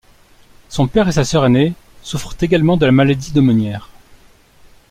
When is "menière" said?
3.39-3.91